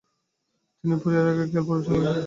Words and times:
তিনি 0.77 0.95
পুরিয়া 1.01 1.21
রাগে 1.21 1.45
খেয়াল 1.51 1.65
পরিবেশন 1.67 1.93
করেছিলেন। 1.93 2.19